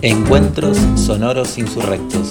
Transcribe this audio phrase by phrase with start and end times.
[0.00, 2.28] Encuentros sonoros insurrectos.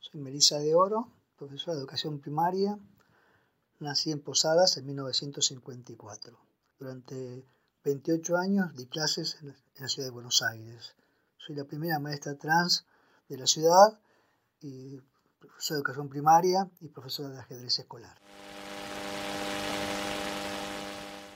[0.00, 2.80] Soy Melissa de Oro, profesora de educación primaria.
[3.78, 6.36] Nací en Posadas en 1954.
[6.80, 7.44] Durante
[7.84, 10.96] 28 años di clases en la ciudad de Buenos Aires.
[11.38, 12.84] Soy la primera maestra trans
[13.30, 13.98] de la ciudad
[14.60, 15.00] y
[15.38, 18.18] profesora de educación primaria y profesora de ajedrez escolar.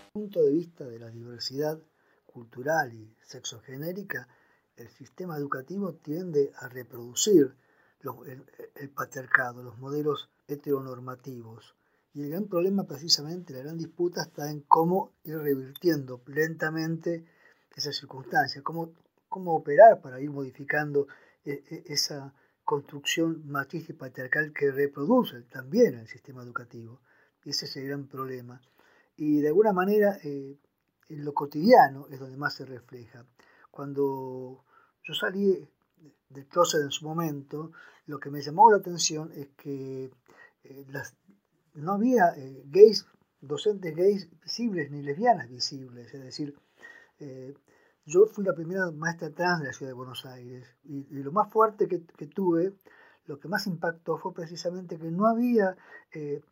[0.02, 1.78] Desde el punto de vista de la diversidad
[2.26, 4.28] cultural y sexogenérica,
[4.76, 7.54] el sistema educativo tiende a reproducir
[8.74, 11.76] el, patriarcado, los modelos heteronormativos.
[12.12, 17.24] Y el gran problema, precisamente, la gran disputa está en cómo ir revirtiendo lentamente
[17.74, 18.92] esa circunstancia, cómo,
[19.28, 21.06] cómo operar para ir modificando
[21.44, 22.34] esa,
[22.64, 27.00] construcción machista y patriarcal que reproduce también el sistema educativo.
[27.44, 28.60] Ese es el gran problema.
[29.16, 30.58] Y de alguna manera eh,
[31.08, 33.26] en lo cotidiano es donde más se refleja.
[33.70, 34.64] Cuando
[35.02, 35.68] yo salí
[36.30, 37.72] del closet en su momento,
[38.06, 40.10] lo que me llamó la atención es que
[40.64, 41.14] eh, las,
[41.74, 43.06] no había eh, gays,
[43.40, 46.12] docentes gays visibles ni lesbianas visibles.
[46.14, 46.58] Es decir,
[48.06, 51.50] yo fui la primera maestra trans de la ciudad de Buenos Aires y, lo más
[51.50, 52.74] fuerte que, tuve,
[53.26, 55.76] lo que más impactó fue precisamente que no había
[56.12, 56.42] eh,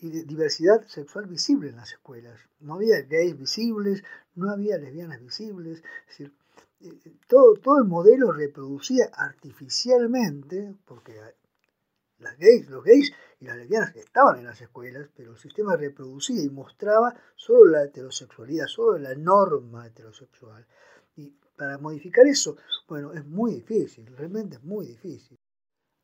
[0.00, 2.40] diversidad sexual visible en las escuelas.
[2.60, 5.82] No había gays visibles, no había lesbianas visibles.
[6.08, 6.34] Es decir,
[6.80, 11.14] eh, todo, todo el modelo reproducía artificialmente, porque
[12.18, 16.42] las gays, los gays y las lesbianas estaban en las escuelas, pero el sistema reproducía
[16.42, 20.66] y mostraba solo la heterosexualidad, solo la norma heterosexual.
[21.16, 22.56] Y para modificar eso,
[22.88, 25.38] bueno, es muy difícil, realmente es muy difícil.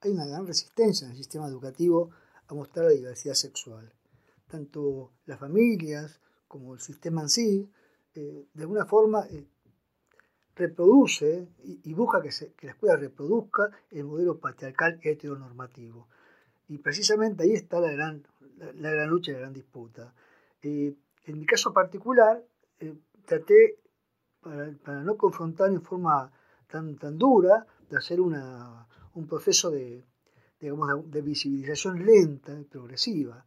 [0.00, 2.10] Hay una gran resistencia en el sistema educativo
[2.46, 3.92] a mostrar la diversidad sexual.
[4.46, 7.70] Tanto las familias como el sistema en sí,
[8.14, 9.48] eh, de alguna forma, eh,
[10.54, 16.06] reproduce y, busca que, que, la escuela reproduzca el modelo patriarcal heteronormativo.
[16.68, 18.26] Y precisamente ahí está la gran,
[18.74, 20.14] la, gran lucha la gran disputa.
[20.62, 20.94] Eh,
[21.26, 22.42] en mi caso particular,
[22.80, 22.94] eh,
[23.24, 23.78] traté,
[24.40, 26.32] para, para, no confrontar en forma
[26.66, 30.04] tan, tan dura, de hacer una, un proceso de,
[30.60, 33.44] digamos, de visibilización lenta y progresiva.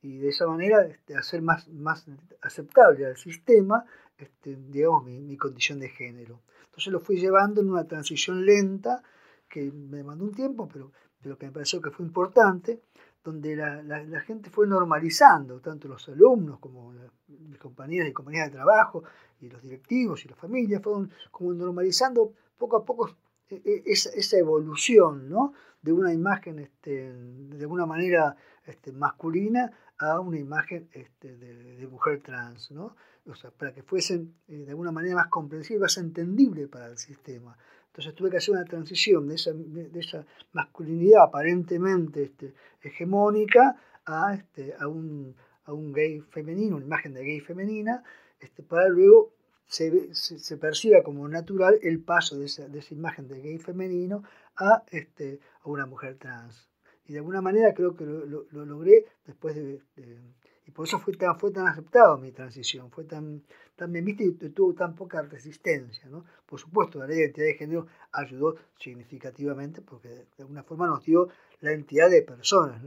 [0.00, 2.06] Y de esa manera este, hacer más, más
[2.40, 3.84] aceptable al sistema
[4.16, 6.42] este, digamos, mi, mi, condición de género.
[6.64, 9.02] Entonces lo fui llevando en una transición lenta
[9.48, 10.92] que me demandó un tiempo, pero,
[11.22, 12.82] pero que me pareció que fue importante,
[13.24, 16.94] donde la, la, gente fue normalizando, tanto los alumnos como
[17.28, 19.04] mis compañeras y compañeras de trabajo,
[19.40, 23.10] y los directivos y las familias, fueron como normalizando poco a poco
[23.50, 25.52] e, e, esa, evolución ¿no?
[25.82, 31.86] de una imagen este, de alguna manera este, masculina a una imagen este, de, de,
[31.86, 32.70] mujer trans.
[32.70, 32.94] ¿no?
[33.30, 36.98] o sea, para que fuesen eh, de alguna manera más comprensibles, más entendible para el
[36.98, 37.56] sistema.
[37.88, 43.76] Entonces tuve que hacer una transición de esa, de esa masculinidad aparentemente este, hegemónica
[44.06, 45.34] a, este, a, un,
[45.64, 48.02] a un gay femenino, una imagen de gay femenina,
[48.40, 49.32] este, para luego
[49.66, 54.22] se, se, perciba como natural el paso de esa, de esa imagen de gay femenino
[54.56, 56.70] a, este, a una mujer trans.
[57.06, 60.18] Y de alguna manera creo que lo, lo, logré después de, de
[60.68, 63.42] y por eso fue tan, fue tan aceptado mi transición, fue tan,
[63.74, 66.06] tan bien y tuvo tan poca resistencia.
[66.10, 66.26] ¿no?
[66.44, 71.02] Por supuesto, la ley de identidad de género ayudó significativamente porque de alguna forma nos
[71.02, 71.30] dio
[71.60, 72.82] la identidad de personas,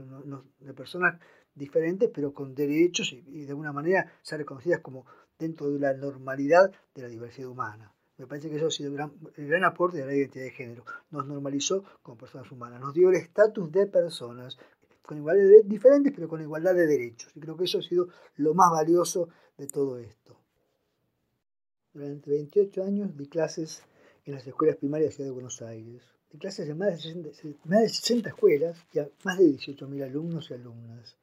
[0.60, 1.18] de personas
[1.56, 5.04] diferentes pero con derechos y, de alguna manera ser reconocidas como
[5.36, 7.92] dentro de la normalidad de la diversidad humana.
[8.16, 10.50] Me parece que eso ha sido el gran, el gran aporte de la identidad de
[10.52, 10.84] género.
[11.10, 14.56] Nos normalizó como personas humanas, nos dio el estatus de personas
[15.02, 17.32] con igualdad de diferentes, pero con igualdad de derechos.
[17.34, 20.36] Y creo que eso ha sido lo más valioso de todo esto.
[21.92, 23.82] Durante 28 años di clases
[24.24, 26.02] en las escuelas primarias de la Ciudad de Buenos Aires.
[26.30, 30.04] Di clases en más de 60, más de 60 escuelas y a más de 18.000
[30.04, 31.16] alumnos y alumnas.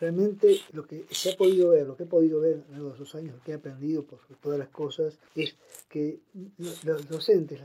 [0.00, 3.14] Realmente lo que se ha podido ver, lo que he podido ver en los dos
[3.16, 5.56] años, lo que he aprendido por todas las cosas, es
[5.88, 6.20] que
[6.84, 7.60] los docentes,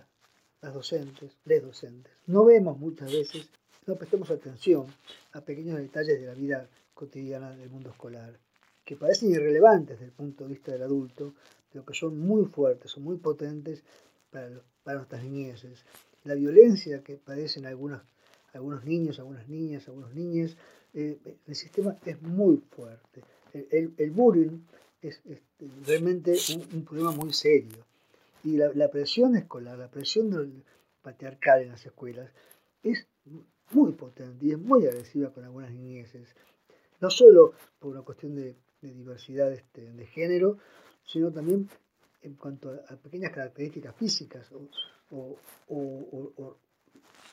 [0.61, 3.49] las docentes, les docentes, no vemos muchas veces
[3.85, 4.87] no prestemos atención
[5.33, 8.37] a pequeños detalles de la vida cotidiana del mundo escolar,
[8.85, 11.33] que parecen irrelevantes desde el punto de vista del adulto,
[11.71, 13.83] pero que son muy fuertes, son muy potentes
[14.29, 14.49] para,
[14.83, 15.85] para nuestras niñeces.
[16.23, 18.01] La violencia que padecen algunos,
[18.53, 20.55] algunos niños, algunas niñas, algunos niños,
[20.93, 23.23] eh, el sistema es muy fuerte.
[23.53, 24.59] El, el, bullying
[25.01, 25.21] es,
[25.85, 26.35] realmente
[26.73, 27.85] un, problema muy serio.
[28.43, 30.63] Y la, la, presión escolar, la presión del,
[31.03, 32.31] patriarcal en las escuelas
[32.81, 33.05] es
[33.71, 36.35] muy potente y es muy agresiva con algunas niñeces.
[36.99, 40.57] No solo por una cuestión de, diversidad este, de género,
[41.05, 41.69] sino también
[42.21, 44.49] en cuanto a, pequeñas características físicas
[45.11, 45.37] o,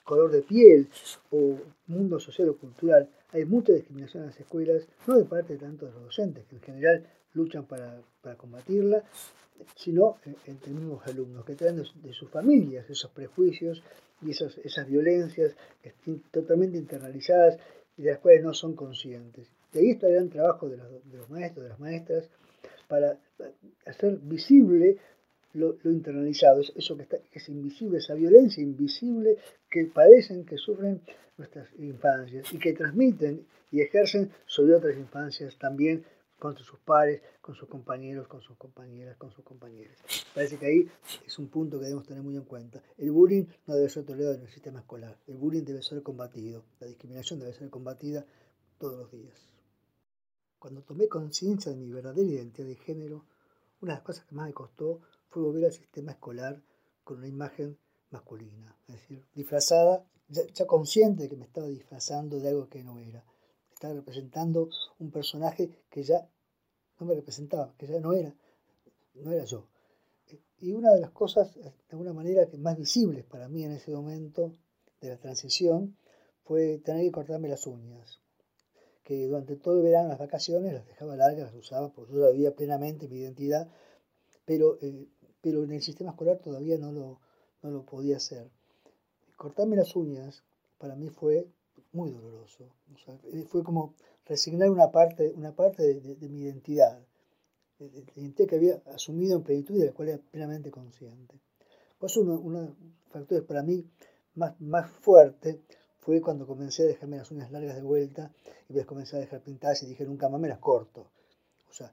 [0.05, 0.89] color de piel
[1.31, 3.09] o mundo social o cultural.
[3.33, 6.63] Hay mucha discriminación en las escuelas, no de parte tanto de los docentes, que en
[6.63, 8.01] general luchan para,
[8.37, 9.03] combatirla,
[9.77, 13.83] sino entre mismos alumnos, que traen de, sus familias esos prejuicios
[14.23, 15.55] y esas, esas violencias
[16.31, 17.59] totalmente internalizadas
[17.97, 19.49] y de las cuales no son conscientes.
[19.73, 22.29] De ahí está el gran trabajo de los, de los maestros, de las maestras,
[22.89, 23.19] para
[23.87, 24.99] hacer visible
[25.55, 29.37] lo, internalizado, eso que, es invisible, esa violencia invisible
[29.71, 31.01] que padecen, que sufren
[31.39, 36.05] nuestras infancias y que transmiten y ejercen sobre otras infancias también
[36.41, 39.97] contra sus pares, con sus compañeros, con sus compañeras, con sus compañeros.
[40.35, 40.91] Parece que ahí
[41.25, 42.83] es un punto que debemos tener muy en cuenta.
[42.99, 45.17] El bullying no debe ser tolerado en el sistema escolar.
[45.29, 46.65] El bullying debe ser combatido.
[46.81, 48.27] La discriminación debe ser combatida
[48.79, 49.39] todos los días.
[50.59, 53.25] Cuando tomé conciencia de mi verdadera identidad de género,
[53.81, 56.61] una de las cosas que más me costó fue volver al sistema escolar
[57.05, 57.79] con una imagen
[58.11, 62.99] masculina, es decir, disfrazada, ya, consciente de que me estaba disfrazando de algo que no
[62.99, 63.25] era.
[63.81, 64.69] Estaba representando
[64.99, 66.29] un personaje que ya
[66.99, 68.35] no me representaba, que ya no era,
[69.15, 69.69] no era yo.
[70.59, 73.91] Y una de las cosas, de alguna manera, que más visibles para mí en ese
[73.91, 74.53] momento
[75.01, 75.97] de la transición
[76.45, 78.21] fue tener que cortarme las uñas.
[79.03, 82.55] Que durante todo el verano, las vacaciones, las dejaba largas, las usaba, porque yo sabía
[82.55, 83.67] plenamente mi identidad,
[84.45, 85.09] pero eh,
[85.41, 87.19] pero en el sistema escolar todavía no lo,
[87.63, 88.51] no lo podía hacer.
[89.39, 90.45] Cortarme las uñas
[90.77, 91.49] para mí fue
[91.93, 92.65] muy doloroso.
[93.33, 93.95] Eh, fue como
[94.27, 97.01] resignar una parte, una parte de, mi identidad,
[97.79, 101.35] de, la identidad que había asumido en plenitud y de la cual era plenamente consciente.
[101.99, 102.77] Por eso uno, de los
[103.11, 103.85] factores para mí
[104.35, 105.61] más, más fuerte
[105.99, 108.33] fue cuando comencé a dejarme las uñas largas de vuelta
[108.69, 111.11] y después comencé a dejar pintadas y dije nunca más me las corto.
[111.69, 111.93] O sea,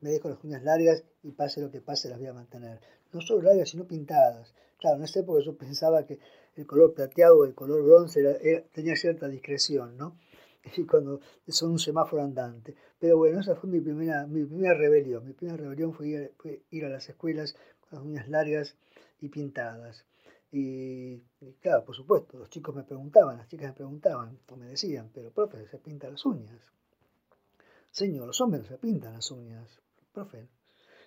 [0.00, 2.80] me dejo las uñas largas y pase lo que pase las voy a mantener.
[3.12, 4.54] No solo largas, sino pintadas.
[4.78, 6.18] Claro, en esa época yo pensaba que
[6.56, 10.16] el color plateado o el color bronce tenía cierta discreción, ¿no?
[10.76, 12.74] Y cuando son un semáforo andante.
[12.98, 15.24] Pero bueno, esa fue mi primera, mi primera rebelión.
[15.24, 16.32] Mi primera rebelión fue
[16.70, 18.76] ir, a las escuelas con las uñas largas
[19.20, 20.04] y pintadas.
[20.50, 21.18] Y,
[21.60, 25.30] claro, por supuesto, los chicos me preguntaban, las chicas me preguntaban, o me decían, pero
[25.30, 26.60] profe, se pintan las uñas.
[27.90, 29.80] Señor, los hombres se pintan las uñas,
[30.12, 30.48] profe.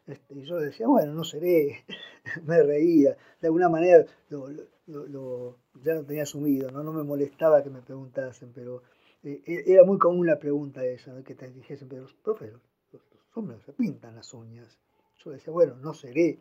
[0.09, 1.85] Este, y yo le decía, bueno, no seré,
[2.43, 6.81] me reía, de alguna manera lo, ya lo tenía asumido, ¿no?
[6.81, 8.81] no me molestaba que me preguntasen, pero
[9.21, 12.61] eh, e, era muy común la pregunta esa, que te dijesen, pero profe, los,
[12.91, 13.03] los,
[13.35, 14.79] hombres se pintan las uñas.
[15.23, 16.39] Yo le decía, bueno, no seré,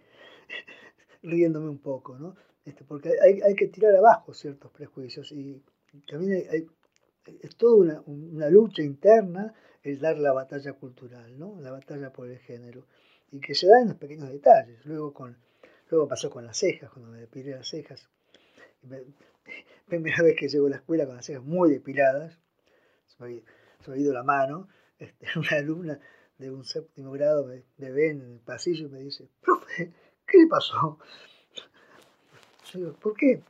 [1.22, 2.36] riéndome un poco, ¿no?
[2.64, 5.62] Este, porque hay, hay, que tirar abajo ciertos prejuicios y
[6.06, 6.46] también
[7.42, 11.60] es toda una, una lucha interna el dar la batalla cultural, ¿no?
[11.60, 12.84] la batalla por el género,
[13.30, 14.84] y que se da en los pequeños detalles.
[14.84, 15.36] Luego, con,
[15.90, 18.08] luego pasó con las cejas, cuando me depilé las cejas.
[19.88, 22.38] primera vez que llego a la escuela con las cejas muy depiladas,
[23.06, 23.42] soy,
[23.84, 25.98] soy ido la mano, este, una alumna
[26.38, 29.92] de un séptimo grado me, ve en el pasillo y me dice, profe,
[30.26, 30.98] ¿qué le pasó?
[32.72, 33.42] Yo digo, ¿por qué?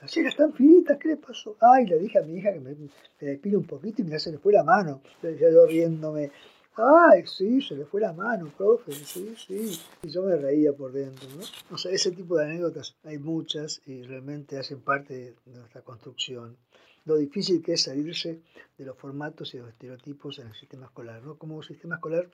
[0.00, 1.56] las cejas están finitas, ¿qué le pasó?
[1.60, 2.90] Ay, le dije a mi hija que me, me
[3.26, 5.00] depile un poquito y se le fue la mano.
[5.22, 6.30] Decía yo riéndome,
[6.76, 9.80] ay, sí, se le fue la mano, profe, sí, sí.
[10.02, 11.42] Y yo me reía por dentro, ¿no?
[11.74, 16.56] O sea, ese tipo de anécdotas hay muchas y realmente hacen parte de nuestra construcción.
[17.04, 18.42] Lo difícil que es salirse
[18.76, 21.36] de los formatos y los estereotipos en el sistema escolar, ¿no?
[21.36, 22.28] Como el sistema escolar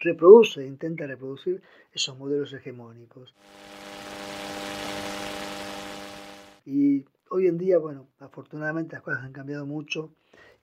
[0.00, 3.34] reproduce, intenta reproducir esos modelos hegemónicos.
[6.64, 10.10] Y hoy en día, bueno, afortunadamente las cosas han cambiado mucho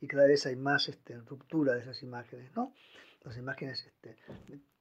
[0.01, 2.73] y cada vez hay más este, ruptura de esas imágenes, ¿no?
[3.23, 4.15] Las imágenes este,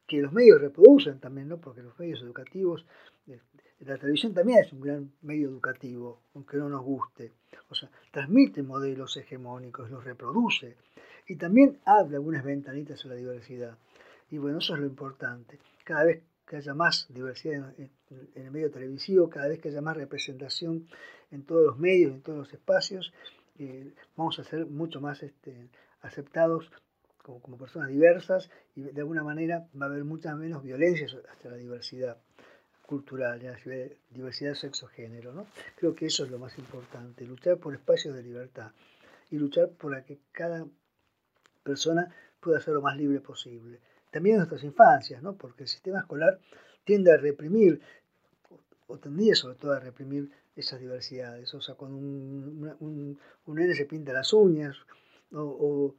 [0.07, 1.59] que los medios reproducen también, ¿no?
[1.59, 2.85] Porque los medios educativos,
[3.27, 3.41] eh,
[3.81, 7.33] la televisión también es un gran medio educativo, aunque no nos guste.
[7.69, 10.77] O sea, transmite modelos hegemónicos, los reproduce
[11.27, 13.79] y también abre algunas ventanitas a la diversidad.
[14.31, 15.59] Y bueno, eso es lo importante.
[15.85, 17.91] Cada vez que haya más diversidad en,
[18.35, 20.87] el medio televisivo, cada vez que haya más representación
[21.31, 23.13] en todos los medios, en todos los espacios,
[24.17, 25.69] vamos a ser mucho más este,
[26.03, 26.71] aceptados
[27.23, 31.57] como, personas diversas y de alguna manera va a haber mucha menos violencia hacia la
[31.57, 32.19] diversidad
[32.87, 33.57] cultural, la
[34.11, 35.33] diversidad sexo-género.
[35.33, 35.47] ¿no?
[35.77, 38.73] Creo que eso es lo más importante, luchar por espacios de libertad
[39.31, 40.67] y luchar por que cada
[41.63, 43.81] persona pueda ser lo más libre posible
[44.15, 46.39] también en nuestras infancias, porque el sistema escolar
[46.85, 47.81] tiende a reprimir,
[48.87, 51.53] o tendría sobre todo a reprimir esas diversidades.
[51.55, 54.77] O sea, cuando un, un, nene se pinta las uñas,
[55.33, 55.95] o,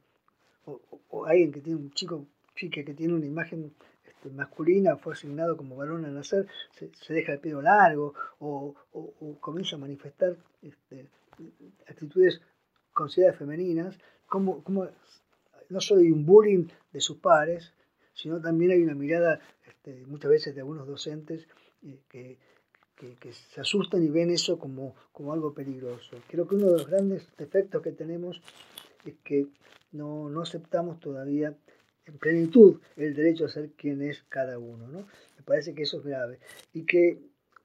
[1.26, 5.76] alguien que tiene un chico, chique que tiene una imagen este, masculina, fue asignado como
[5.76, 8.74] varón al nacer, se, deja el pelo largo, o,
[9.40, 11.08] comienza a manifestar este,
[11.86, 12.40] actitudes
[12.92, 14.88] consideradas femeninas, como, como
[15.68, 17.72] no solo hay un bullying de sus pares,
[18.14, 21.46] sino también hay una mirada este, muchas veces de algunos docentes
[21.84, 22.38] eh, que,
[23.30, 26.16] se asustan y ven eso como, como algo peligroso.
[26.28, 28.40] Creo que uno de los grandes defectos que tenemos
[29.04, 29.46] es que
[29.92, 31.54] no, no aceptamos todavía
[32.06, 34.88] en plenitud el derecho a ser quien es cada uno.
[34.88, 35.00] ¿no?
[35.36, 36.38] Me parece que eso es grave.
[36.72, 37.18] Y que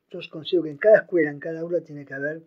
[0.09, 2.41] yo considero que en cada escuela, en cada aula, tiene que haber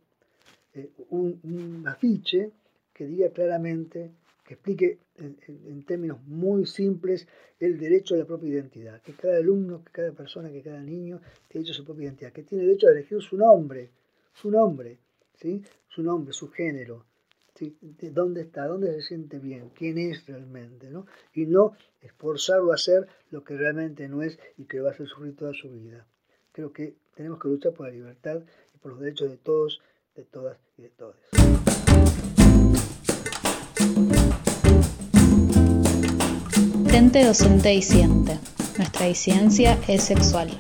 [0.75, 2.51] eh, un, un afiche
[2.93, 4.11] que diga claramente
[4.45, 7.27] que explique en, términos muy simples
[7.59, 11.21] el derecho a la propia identidad, que cada alumno, que cada persona, que cada niño
[11.49, 13.91] tiene derecho a su propia identidad, que tiene derecho a elegir su nombre,
[14.35, 14.99] su nombre,
[15.35, 15.63] ¿sí?
[15.89, 17.07] su nombre, su género,
[17.55, 17.77] ¿sí?
[17.81, 21.07] de dónde está, dónde se siente bien, quién es realmente, ¿no?
[21.33, 21.73] y no
[22.03, 25.55] esforzarlo a hacer lo que realmente no es y que va a hacer sufrir toda
[25.55, 26.07] su vida.
[26.53, 28.43] Creo que tenemos que luchar por la libertad
[28.75, 29.81] y por los derechos de todos,
[30.15, 31.17] de todas y de todos.
[36.85, 38.39] Docente y Docente Disiente.
[38.77, 40.51] Nuestra disidencia es sexual.